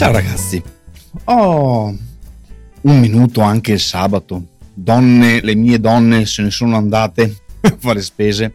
[0.00, 0.62] Ciao ragazzi,
[1.24, 1.94] ho
[2.80, 4.46] un minuto anche il sabato.
[4.72, 8.50] Donne, le mie donne se ne sono andate a fare spese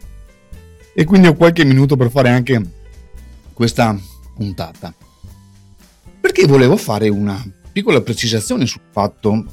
[0.92, 2.60] e quindi ho qualche minuto per fare anche
[3.52, 3.96] questa
[4.34, 4.92] puntata.
[6.20, 7.40] Perché volevo fare una
[7.70, 9.44] piccola precisazione sul fatto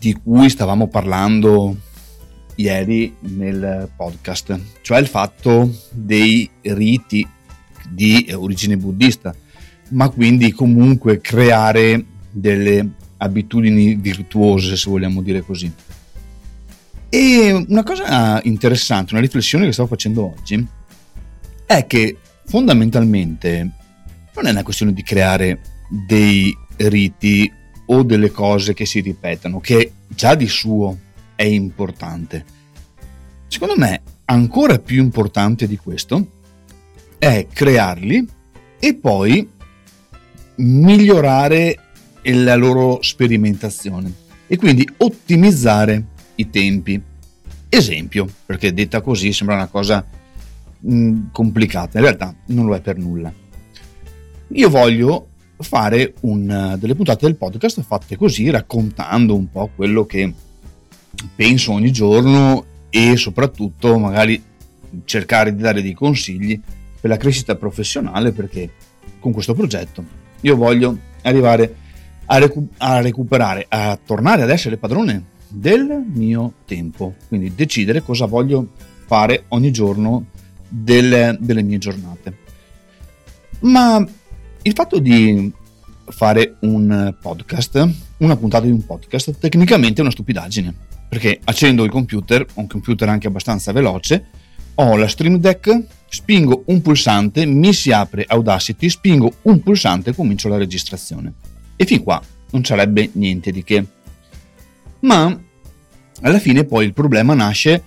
[0.00, 1.76] di cui stavamo parlando
[2.56, 7.24] ieri nel podcast, cioè il fatto dei riti
[7.88, 9.32] di origine buddista,
[9.90, 15.70] ma quindi comunque creare delle abitudini virtuose, se vogliamo dire così.
[17.08, 20.64] E una cosa interessante, una riflessione che stavo facendo oggi,
[21.66, 22.16] è che
[22.46, 23.70] fondamentalmente
[24.34, 25.60] non è una questione di creare
[26.06, 27.52] dei riti
[27.86, 30.96] o delle cose che si ripetano, che già di suo
[31.34, 32.44] è importante.
[33.48, 36.38] Secondo me, ancora più importante di questo
[37.18, 38.26] è crearli
[38.78, 39.48] e poi
[40.60, 41.78] migliorare
[42.22, 44.12] la loro sperimentazione
[44.46, 46.04] e quindi ottimizzare
[46.36, 47.00] i tempi.
[47.68, 50.04] Esempio, perché detta così sembra una cosa
[50.80, 53.32] mh, mm, complicata, in realtà non lo è per nulla.
[54.48, 60.32] Io voglio fare un, delle puntate del podcast fatte così, raccontando un po' quello che
[61.34, 64.42] penso ogni giorno e soprattutto magari
[65.04, 66.60] cercare di dare dei consigli
[67.00, 68.70] per la crescita professionale perché
[69.20, 71.74] con questo progetto io voglio arrivare
[72.26, 78.26] a, recu- a recuperare, a tornare ad essere padrone del mio tempo, quindi decidere cosa
[78.26, 78.68] voglio
[79.06, 80.26] fare ogni giorno
[80.68, 82.36] delle, delle mie giornate.
[83.60, 84.04] Ma
[84.62, 85.52] il fatto di
[86.06, 87.88] fare un podcast,
[88.18, 90.72] una puntata di un podcast, tecnicamente è una stupidaggine,
[91.08, 94.26] perché accendo il computer, un computer anche abbastanza veloce,
[94.82, 95.78] ho la Stream Deck,
[96.08, 101.34] spingo un pulsante, mi si apre Audacity, spingo un pulsante e comincio la registrazione.
[101.76, 102.20] E fin qua
[102.52, 103.86] non sarebbe niente di che.
[105.00, 105.38] Ma
[106.22, 107.82] alla fine poi il problema nasce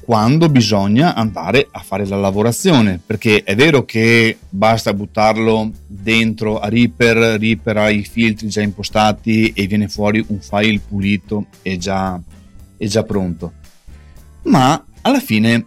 [0.00, 6.70] quando bisogna andare a fare la lavorazione, perché è vero che basta buttarlo dentro a
[6.70, 12.18] Reaper, Reaper ha i filtri già impostati e viene fuori un file pulito e già,
[12.78, 13.52] già pronto.
[14.44, 15.66] Ma alla fine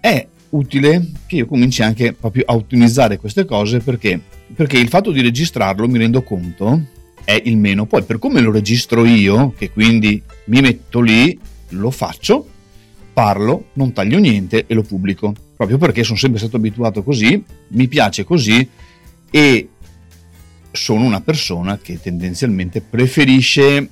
[0.00, 4.20] è utile che io cominci anche proprio a ottimizzare queste cose perché,
[4.54, 6.80] perché il fatto di registrarlo mi rendo conto
[7.24, 7.86] è il meno.
[7.86, 11.38] Poi per come lo registro io, che quindi mi metto lì,
[11.70, 12.46] lo faccio,
[13.12, 15.34] parlo, non taglio niente e lo pubblico.
[15.56, 18.68] Proprio perché sono sempre stato abituato così, mi piace così
[19.30, 19.68] e
[20.72, 23.88] sono una persona che tendenzialmente preferisce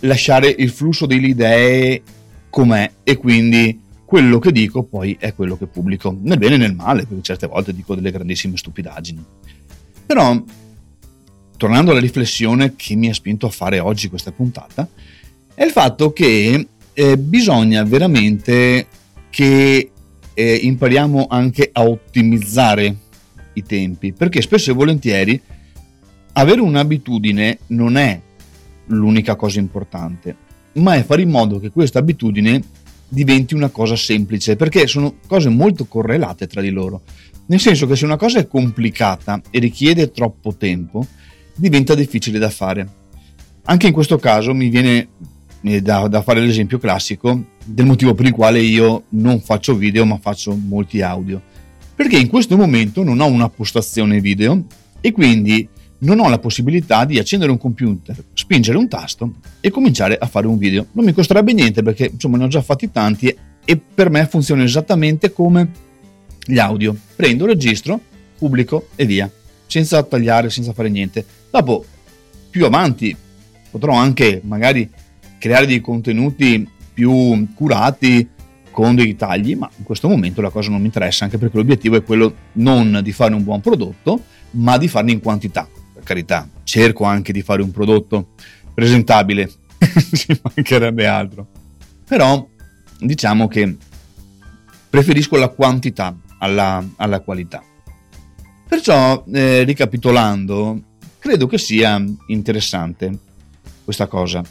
[0.00, 2.02] lasciare il flusso delle idee
[2.50, 6.74] com'è e quindi quello che dico poi è quello che pubblico, nel bene e nel
[6.74, 9.24] male, perché certe volte dico delle grandissime stupidaggini.
[10.06, 10.42] Però,
[11.56, 14.88] tornando alla riflessione che mi ha spinto a fare oggi questa puntata,
[15.54, 18.86] è il fatto che eh, bisogna veramente
[19.30, 19.90] che
[20.34, 22.96] eh, impariamo anche a ottimizzare
[23.54, 25.40] i tempi, perché spesso e volentieri
[26.32, 28.20] avere un'abitudine non è
[28.86, 30.36] l'unica cosa importante,
[30.74, 32.62] ma è fare in modo che questa abitudine
[33.08, 37.02] diventi una cosa semplice, perché sono cose molto correlate tra di loro.
[37.46, 41.06] Nel senso che se una cosa è complicata e richiede troppo tempo,
[41.54, 42.88] diventa difficile da fare.
[43.64, 45.08] Anche in questo caso mi viene
[45.62, 50.04] eh, da, da, fare l'esempio classico del motivo per il quale io non faccio video
[50.04, 51.40] ma faccio molti audio.
[51.94, 54.64] Perché in questo momento non ho una postazione video
[55.00, 60.16] e quindi non ho la possibilità di accendere un computer, spingere un tasto e cominciare
[60.18, 60.86] a fare un video.
[60.92, 63.34] Non mi costerebbe niente perché insomma ne ho già fatti tanti
[63.64, 65.70] e per me funziona esattamente come
[66.44, 66.94] gli audio.
[67.16, 67.98] Prendo, registro,
[68.36, 69.30] pubblico e via,
[69.66, 71.24] senza tagliare, senza fare niente.
[71.50, 71.84] Dopo,
[72.50, 73.16] più avanti,
[73.70, 74.88] potrò anche magari
[75.38, 78.28] creare dei contenuti più curati
[78.70, 81.96] con dei tagli, ma in questo momento la cosa non mi interessa anche perché l'obiettivo
[81.96, 85.68] è quello non di fare un buon prodotto, ma di farne in quantità
[86.04, 88.28] carità, cerco anche di fare un prodotto
[88.72, 89.50] presentabile,
[90.14, 91.46] ci mancherebbe altro.
[92.06, 92.46] Però
[93.00, 93.76] diciamo che
[94.88, 97.62] preferisco la quantità alla, alla qualità.
[98.68, 100.80] Perciò, eh, ricapitolando,
[101.18, 103.18] credo che sia interessante
[103.84, 104.42] questa cosa.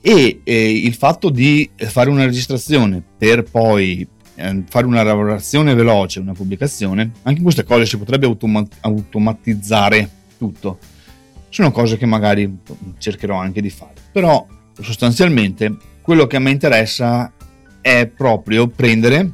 [0.00, 6.20] E eh, il fatto di fare una registrazione per poi eh, fare una lavorazione veloce,
[6.20, 10.10] una pubblicazione, anche in queste cose si potrebbe automat- automatizzare
[10.44, 10.78] tutto.
[11.48, 12.58] Sono cose che magari
[12.98, 14.46] cercherò anche di fare, però
[14.80, 17.32] sostanzialmente quello che me interessa
[17.80, 19.30] è proprio prendere,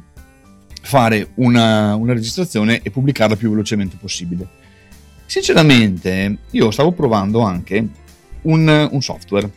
[0.81, 4.47] fare una, una registrazione e pubblicarla più velocemente possibile.
[5.25, 7.87] Sinceramente, io stavo provando anche
[8.43, 9.49] un, un software.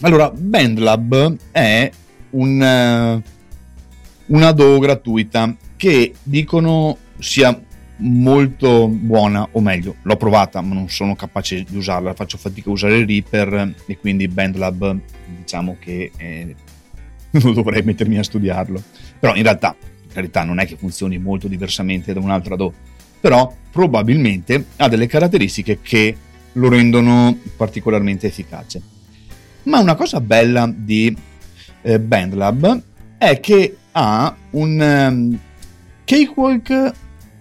[0.00, 1.90] Allora, BandLab è
[2.30, 3.22] un,
[4.26, 7.58] una DO gratuita che dicono sia
[7.98, 12.72] molto buona, o meglio, l'ho provata ma non sono capace di usarla, faccio fatica a
[12.72, 14.98] usare Reaper e quindi BandLab
[15.38, 16.54] diciamo che eh,
[17.30, 18.82] non dovrei mettermi a studiarlo.
[19.18, 22.72] Però in realtà, in realtà non è che funzioni molto diversamente da un'altra DO,
[23.20, 26.16] però probabilmente ha delle caratteristiche che
[26.52, 28.80] lo rendono particolarmente efficace.
[29.64, 31.14] Ma una cosa bella di
[31.82, 32.82] eh, BandLab
[33.18, 35.38] è che ha un um,
[36.04, 36.92] cakewalk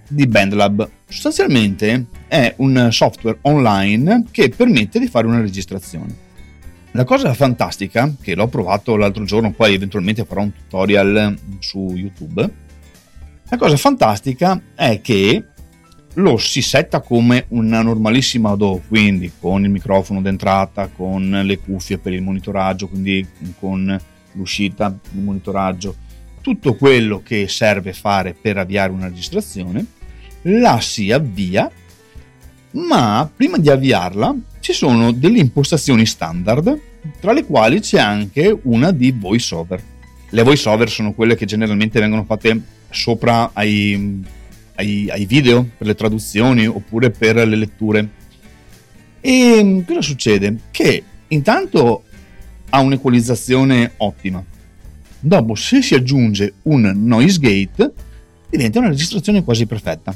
[0.08, 0.90] di BandLab.
[1.08, 6.24] Sostanzialmente è un software online che permette di fare una registrazione.
[6.92, 12.50] La cosa fantastica, che l'ho provato l'altro giorno, poi eventualmente farò un tutorial su YouTube,
[13.48, 15.44] la cosa fantastica è che
[16.14, 21.98] lo si setta come una normalissima DAW, quindi con il microfono d'entrata, con le cuffie
[21.98, 23.28] per il monitoraggio, quindi
[23.60, 24.00] con
[24.32, 25.96] l'uscita, il monitoraggio,
[26.42, 29.86] tutto quello che serve fare per avviare una registrazione,
[30.48, 31.70] la si avvia,
[32.72, 36.80] ma prima di avviarla ci sono delle impostazioni standard,
[37.20, 39.82] tra le quali c'è anche una di voiceover.
[40.30, 42.60] Le voiceover sono quelle che generalmente vengono fatte
[42.90, 44.24] sopra ai
[44.76, 48.10] ai, ai video, per le traduzioni oppure per le letture.
[49.22, 50.58] E cosa succede?
[50.72, 52.04] Che intanto
[52.70, 54.44] ha un'equalizzazione ottima.
[55.20, 57.94] Dopo, se si aggiunge un noise gate,
[58.56, 60.16] diventa una registrazione quasi perfetta.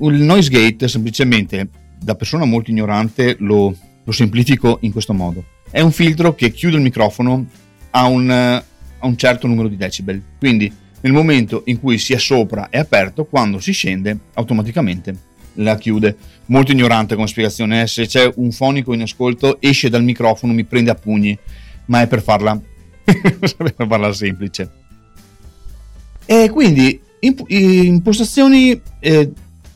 [0.00, 1.68] Il noise gate, semplicemente,
[1.98, 5.44] da persona molto ignorante, lo, lo semplifico in questo modo.
[5.70, 7.46] È un filtro che chiude il microfono
[7.90, 10.22] a un, a un certo numero di decibel.
[10.38, 10.72] Quindi,
[11.02, 16.16] nel momento in cui si è sopra è aperto, quando si scende automaticamente la chiude.
[16.46, 17.86] Molto ignorante come spiegazione, eh?
[17.86, 21.38] se c'è un fonico in ascolto esce dal microfono, mi prende a pugni,
[21.86, 22.58] ma è per farla,
[23.04, 24.70] per farla semplice.
[26.26, 29.32] E quindi impostazioni eh,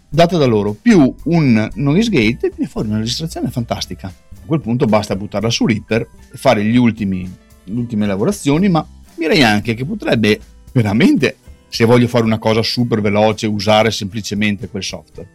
[0.08, 4.06] date da loro più un noise gate e viene fuori una registrazione fantastica.
[4.08, 7.31] A quel punto basta buttarla su Reaper, fare gli ultimi,
[7.64, 10.41] le ultime lavorazioni, ma direi anche che potrebbe
[10.73, 11.37] veramente
[11.69, 15.29] se voglio fare una cosa super veloce usare semplicemente quel software.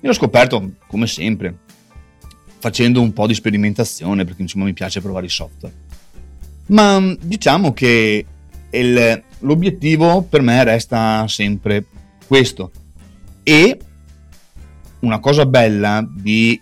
[0.00, 1.58] Io l'ho scoperto come sempre
[2.58, 5.74] facendo un po' di sperimentazione perché insomma mi piace provare i software.
[6.66, 8.24] Ma diciamo che
[8.70, 11.84] il, l'obiettivo per me resta sempre
[12.26, 12.70] questo.
[13.42, 13.78] E
[15.00, 16.60] una cosa bella di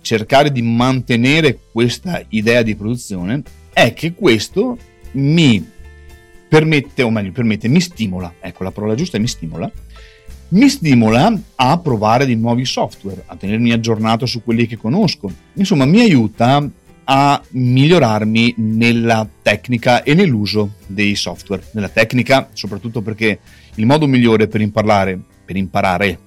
[0.00, 3.42] cercare di mantenere questa idea di produzione
[3.72, 4.78] è che questo
[5.12, 5.72] mi
[6.48, 9.70] permette, o meglio, permette, mi stimola, ecco la parola giusta è mi stimola,
[10.48, 15.32] mi stimola a provare dei nuovi software, a tenermi aggiornato su quelli che conosco.
[15.54, 16.68] Insomma, mi aiuta
[17.04, 21.64] a migliorarmi nella tecnica e nell'uso dei software.
[21.72, 23.38] Nella tecnica, soprattutto perché
[23.74, 26.18] il modo migliore per imparare, per imparare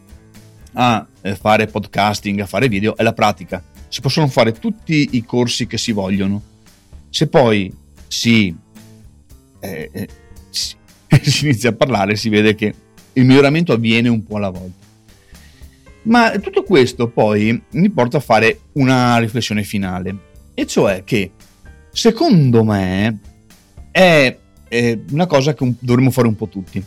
[0.74, 3.64] a eh, fare podcasting, a fare video, è la pratica.
[3.88, 6.42] Si possono fare tutti i corsi che si vogliono.
[7.10, 7.74] Se poi
[8.08, 8.56] si
[9.60, 10.08] eh, eh
[11.22, 12.74] si inizia a parlare si vede che
[13.14, 14.86] il miglioramento avviene un po' alla volta.
[16.04, 20.16] Ma tutto questo poi mi porta a fare una riflessione finale,
[20.60, 21.34] e cioè che
[21.92, 23.20] secondo me
[23.92, 24.36] è,
[24.68, 26.84] è una cosa che dovremmo fare un po' tutti.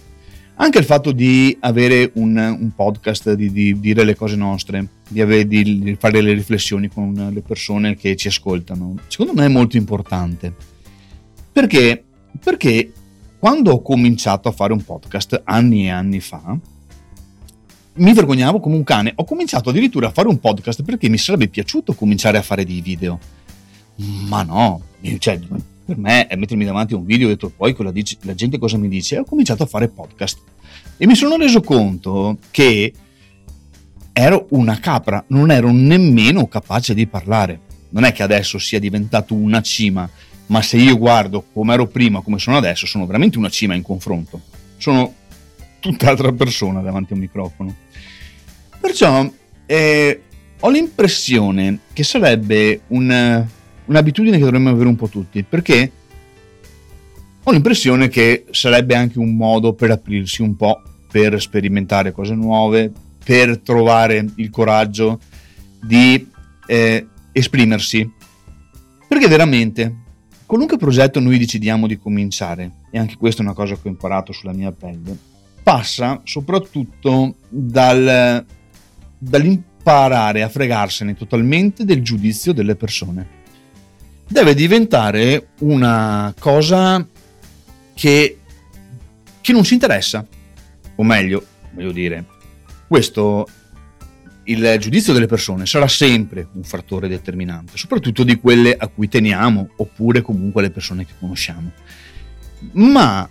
[0.57, 5.21] Anche il fatto di avere un, un podcast, di, di, dire le cose nostre, di,
[5.21, 9.77] avere, di fare le riflessioni con le persone che ci ascoltano, secondo me è molto
[9.77, 10.53] importante.
[11.53, 12.05] Perché
[12.39, 12.93] perché
[13.39, 16.59] quando ho cominciato a fare un podcast anni e anni fa,
[17.95, 19.13] mi vergognavo come un cane.
[19.17, 22.81] Ho cominciato addirittura a fare un podcast perché mi sarebbe piaciuto cominciare a fare dei
[22.81, 23.19] video.
[24.29, 24.83] Ma no,
[25.19, 25.39] cioè,
[25.85, 28.59] per me è mettermi davanti a un video e detto poi la, dice, la gente
[28.59, 29.17] cosa mi dice.
[29.17, 30.39] E ho cominciato a fare podcast.
[30.97, 32.93] E mi sono reso conto che
[34.13, 37.69] ero una capra, non ero nemmeno capace di parlare.
[37.91, 40.09] Non è che adesso sia diventato una cima
[40.51, 43.83] ma se io guardo come ero prima, come sono adesso, sono veramente una cima in
[43.83, 44.41] confronto.
[44.77, 45.15] Sono
[45.79, 47.75] tutt'altra persona davanti a un microfono.
[48.81, 49.31] Perciò
[49.65, 50.23] eh,
[50.59, 53.47] ho l'impressione che sarebbe un,
[53.91, 55.93] un'abitudine che dovremmo avere un po' tutti, perché
[57.43, 60.81] ho l'impressione che sarebbe anche un modo per aprirsi un po',
[61.11, 62.93] per sperimentare cose nuove,
[63.23, 65.19] per trovare il coraggio
[65.83, 66.27] di
[66.67, 68.09] eh, esprimersi.
[69.09, 69.97] Perché veramente
[70.51, 74.33] Qualunque progetto noi decidiamo di cominciare, e anche questa è una cosa che ho imparato
[74.33, 75.17] sulla mia pelle,
[75.63, 78.45] passa soprattutto dal,
[79.17, 83.39] dall'imparare imparare a fregarsene totalmente del giudizio delle persone.
[84.33, 87.05] Deve diventare una cosa
[87.95, 88.39] che,
[89.41, 90.25] che non ci interessa.
[90.95, 92.25] O meglio, voglio dire,
[92.87, 93.45] questo
[94.45, 99.71] il giudizio delle persone sarà sempre un fattore determinante, soprattutto di quelle a cui teniamo
[99.79, 101.73] oppure comunque le persone che conosciamo.
[102.75, 103.29] Ma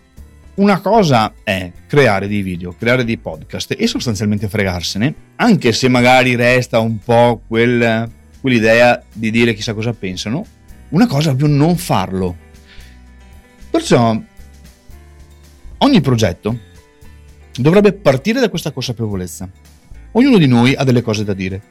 [0.55, 6.35] una cosa è creare dei video, creare dei podcast e sostanzialmente fregarsene, anche se magari
[6.35, 10.45] resta un po' quel, quell'idea di dire chissà cosa pensano,
[10.89, 12.35] una cosa è proprio non farlo.
[13.69, 14.19] Perciò
[15.77, 16.59] ogni progetto
[17.55, 19.49] dovrebbe partire da questa consapevolezza
[20.13, 21.61] Ognuno di noi ha delle cose da dire.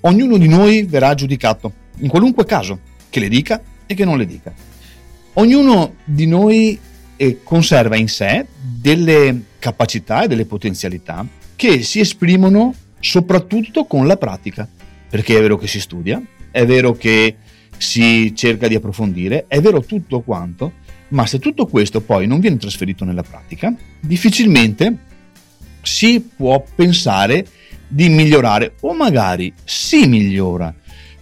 [0.00, 2.78] Ognuno di noi verrà giudicato, in qualunque caso,
[3.10, 4.52] che le dica e che non le dica.
[5.34, 6.78] Ognuno di noi
[7.16, 14.16] eh, conserva in sé delle capacità e delle potenzialità che si esprimono soprattutto con la
[14.16, 14.66] pratica,
[15.10, 16.20] perché è vero che si studia,
[16.50, 17.36] è vero che
[17.76, 20.72] si cerca di approfondire, è vero tutto quanto,
[21.08, 25.10] ma se tutto questo poi non viene trasferito nella pratica, difficilmente
[25.82, 27.46] si può pensare
[27.88, 30.74] di migliorare o magari si migliora,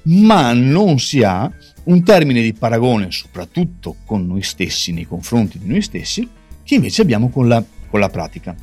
[0.03, 1.51] ma non si ha
[1.85, 6.29] un termine di paragone, soprattutto con noi stessi, nei confronti di noi stessi,
[6.63, 8.55] che invece abbiamo con la, con la pratica.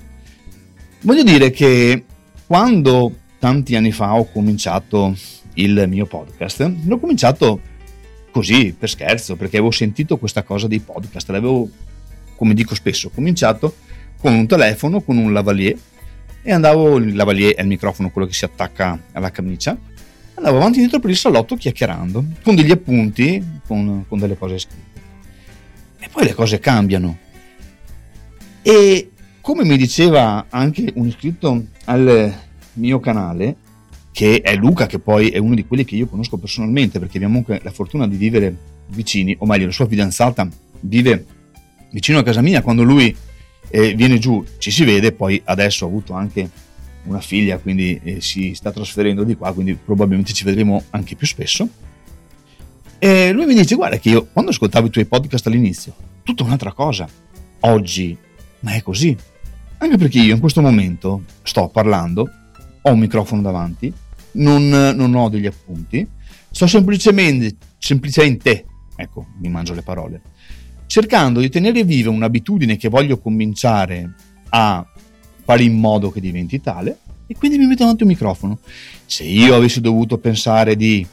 [1.02, 2.06] Voglio dire che
[2.46, 5.16] quando tanti anni fa ho cominciato
[5.56, 7.60] il mio podcast, l'ho cominciato
[8.32, 11.70] così per scherzo, perché avevo sentito questa cosa dei podcast, l'avevo,
[12.36, 13.76] come dico spesso, cominciato
[14.20, 15.78] con un telefono, con un lavalier
[16.48, 19.78] e andavo, il lavalier è il microfono, quello che si attacca alla camicia,
[20.36, 24.58] andavo avanti e indietro per il salotto chiacchierando, con degli appunti, con, con delle cose
[24.58, 25.02] scritte.
[26.00, 27.18] E poi le cose cambiano.
[28.62, 32.34] E come mi diceva anche un iscritto al
[32.74, 33.56] mio canale,
[34.18, 37.38] che è Luca, che poi è uno di quelli che io conosco personalmente, perché abbiamo
[37.38, 38.58] anche la fortuna di vivere
[38.88, 41.24] vicini, o meglio, la sua fidanzata vive
[41.92, 43.16] vicino a casa mia, quando lui
[43.70, 46.50] eh, viene giù, ci si vede, poi adesso ha avuto anche
[47.04, 51.28] una figlia, quindi eh, si sta trasferendo di qua, quindi probabilmente ci vedremo anche più
[51.28, 51.70] spesso.
[52.98, 55.94] E lui mi dice, guarda che io quando ascoltavo i tuoi podcast all'inizio,
[56.24, 57.08] tutta un'altra cosa,
[57.60, 58.18] oggi,
[58.62, 59.16] ma è così.
[59.78, 62.28] Anche perché io in questo momento sto parlando,
[62.82, 63.94] ho un microfono davanti,
[64.34, 66.08] non, non ho degli appunti,
[66.52, 68.66] sto semplicemente, semplicemente,
[68.96, 70.22] ecco, mi mangio le parole,
[70.88, 74.14] cercando di tenere viva un'abitudine che voglio cominciare
[74.50, 74.86] a
[75.44, 78.60] fare in modo che diventi tale e quindi mi metto davanti un microfono.
[79.06, 81.06] Se io avessi dovuto pensare di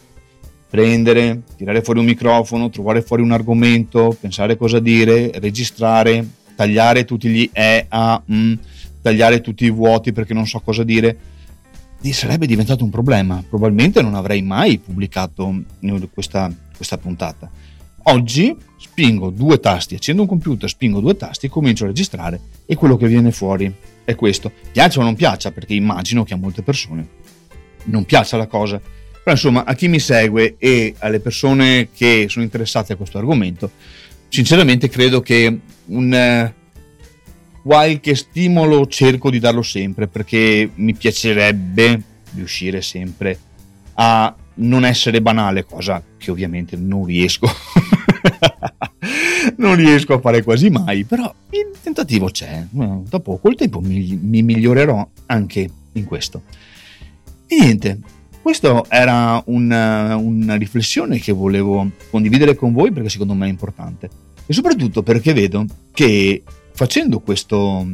[0.68, 7.28] prendere, tirare fuori un microfono, trovare fuori un argomento, pensare cosa dire, registrare, tagliare tutti
[7.28, 8.54] gli e, a, mm,
[9.02, 11.16] tagliare tutti i vuoti perché non so cosa dire,
[12.12, 13.42] sarebbe diventato un problema.
[13.48, 15.62] Probabilmente non avrei mai pubblicato
[16.12, 17.50] questa, questa puntata.
[18.06, 22.96] Oggi spingo due tasti, accendo un computer, spingo due tasti, comincio a registrare e quello
[22.96, 23.72] che viene fuori
[24.04, 24.52] è questo.
[24.70, 27.08] Piaccia o non piaccia, perché immagino che a molte persone
[27.84, 28.78] non piaccia la cosa.
[28.78, 33.70] Però insomma, a chi mi segue e alle persone che sono interessate a questo argomento,
[34.28, 36.54] sinceramente credo che un eh,
[37.64, 42.02] qualche stimolo cerco di darlo sempre, perché mi piacerebbe
[42.34, 43.38] riuscire sempre
[43.94, 47.48] a non essere banale, cosa che ovviamente non riesco.
[49.56, 52.66] non riesco a fare quasi mai, però il tentativo c'è.
[52.70, 56.42] Dopo col tempo mi, mi migliorerò anche in questo.
[57.46, 57.98] E niente,
[58.42, 64.10] questa era una, una, riflessione che volevo condividere con voi perché secondo me è importante.
[64.44, 66.42] E soprattutto perché vedo che
[66.74, 67.86] facendo questo,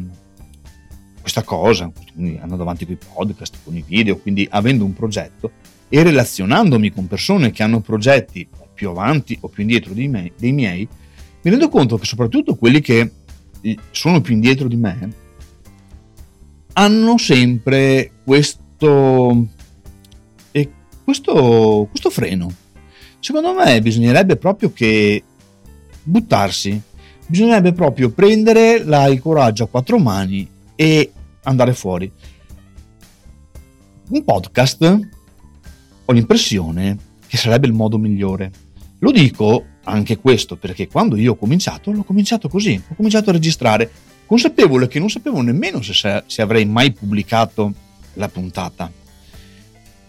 [1.21, 5.53] questa cosa, andando avanti con i podcast, con i video, quindi avendo un progetto,
[5.89, 10.53] e relazionandomi con persone che hanno progetti più avanti o più indietro dei miei, dei
[10.53, 10.89] miei
[11.43, 13.11] mi rendo conto che soprattutto quelli che
[13.91, 15.09] sono più indietro di me
[16.75, 19.47] hanno sempre questo,
[20.53, 20.71] eh,
[21.03, 22.53] questo, questo freno.
[23.19, 25.23] Secondo me bisognerebbe proprio che
[26.03, 26.81] buttarsi,
[27.31, 31.13] bisognerebbe proprio prendere la, il coraggio a quattro mani e
[31.45, 32.11] andare fuori.
[34.09, 34.99] Un podcast
[36.05, 38.51] ho l'impressione che sarebbe il modo migliore.
[38.99, 43.35] Lo dico anche questo perché quando io ho cominciato, l'ho cominciato così, ho cominciato a
[43.35, 43.89] registrare,
[44.27, 47.73] consapevole che non sapevo nemmeno se, se avrei mai pubblicato
[48.15, 48.91] la puntata.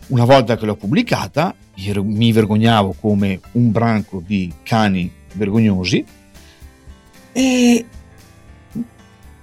[0.07, 1.55] Una volta che l'ho pubblicata,
[2.01, 6.03] mi vergognavo come un branco di cani vergognosi
[7.33, 7.85] e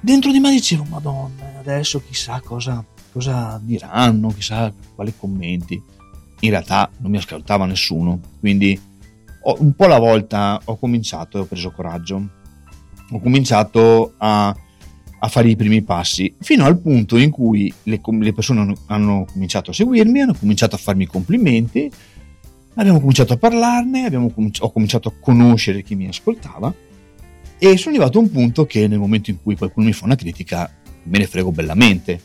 [0.00, 5.80] dentro di me dicevo, madonna, adesso chissà cosa, cosa diranno, chissà quali commenti.
[6.40, 8.80] In realtà non mi ascoltava nessuno, quindi
[9.42, 12.28] ho, un po' alla volta ho cominciato e ho preso coraggio.
[13.11, 14.54] Ho cominciato a,
[15.18, 19.26] a, fare i primi passi, fino al punto in cui le, le persone hanno, hanno,
[19.33, 21.90] cominciato a seguirmi, hanno cominciato a farmi complimenti,
[22.75, 26.73] abbiamo cominciato a parlarne, cominci- ho cominciato a conoscere chi mi ascoltava
[27.59, 30.15] e sono arrivato a un punto che nel momento in cui qualcuno mi fa una
[30.15, 30.73] critica
[31.05, 32.21] me ne frego bellamente.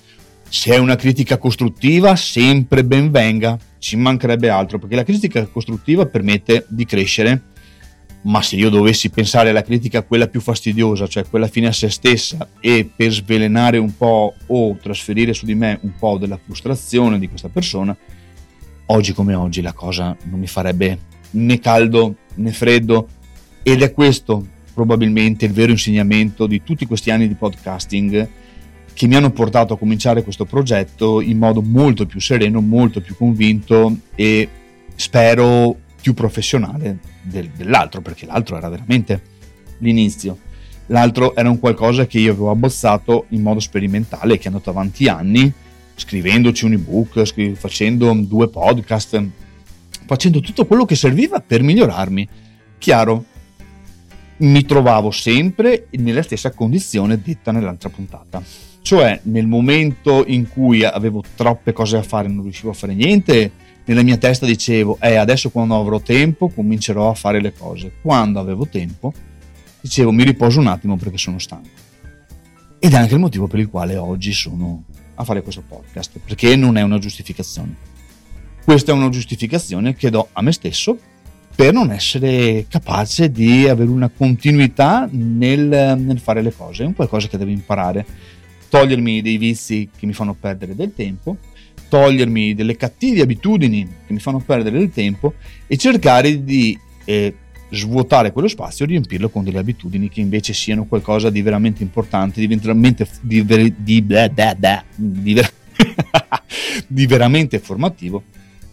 [0.47, 6.05] Se è una critica costruttiva, sempre ben venga, ci mancherebbe altro, perché la critica costruttiva
[6.05, 7.41] permette di crescere,
[8.23, 11.89] ma se io dovessi pensare alla critica quella più fastidiosa, cioè quella fine a se
[11.89, 17.17] stessa, e per svelenare un po' o trasferire su di me un po' della frustrazione
[17.17, 17.97] di questa persona,
[18.87, 20.99] oggi come oggi la cosa non mi farebbe
[21.31, 23.07] né caldo né freddo.
[23.63, 28.29] Ed è questo probabilmente il vero insegnamento di tutti questi anni di podcasting
[28.93, 33.15] che mi hanno portato a cominciare questo progetto in modo molto più sereno, molto più
[33.15, 34.47] convinto e
[34.95, 39.21] spero più professionale del, dell'altro, perché l'altro era veramente
[39.79, 40.37] l'inizio.
[40.87, 45.07] L'altro era un qualcosa che io avevo abbozzato in modo sperimentale, che è andato avanti
[45.07, 45.51] anni,
[45.95, 49.23] scrivendoci un ebook, scri- facendo due podcast,
[50.05, 52.27] facendo tutto quello che serviva per migliorarmi.
[52.77, 53.25] Chiaro,
[54.43, 58.43] mi trovavo sempre nella stessa condizione detta nell'altra puntata
[58.83, 62.93] cioè, nel momento in cui avevo troppe cose da fare e non riuscivo a fare
[62.93, 63.51] niente,
[63.85, 67.93] nella mia testa dicevo, eh, adesso quando avrò tempo comincerò a fare le cose.
[68.01, 69.13] Quando avevo tempo,
[69.79, 71.69] dicevo, mi riposo un attimo perché sono stanco.
[72.77, 74.83] Ed è anche il motivo per il quale oggi sono
[75.15, 77.73] a fare questo podcast, perché non è una giustificazione.
[78.65, 80.97] Questa è una giustificazione che do a me stesso
[81.55, 86.83] per non essere capace di avere una continuità nel, nel fare le cose.
[86.83, 88.05] È un qualcosa che devo imparare
[88.69, 91.37] togliermi dei vizi che mi fanno perdere del tempo,
[91.89, 95.35] togliermi delle cattive abitudini che mi fanno perdere del tempo
[95.67, 97.35] e cercare di eh,
[97.69, 102.39] svuotare quello spazio e riempirlo con delle abitudini che invece siano qualcosa di veramente importante,
[102.39, 105.53] di veramente, di, ver, di, blah, blah, blah, di, ver,
[106.87, 108.23] di veramente formativo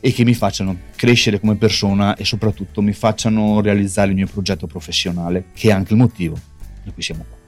[0.00, 4.66] e che mi facciano crescere come persona e soprattutto mi facciano realizzare il mio progetto
[4.66, 6.38] professionale, che è anche il motivo
[6.82, 7.38] per cui siamo qua.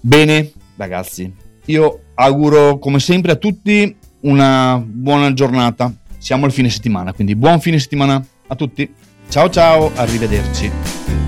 [0.00, 1.32] Bene, ragazzi,
[1.66, 5.92] io auguro come sempre a tutti una buona giornata.
[6.18, 8.92] Siamo al fine settimana, quindi buon fine settimana a tutti.
[9.28, 11.27] Ciao ciao, arrivederci.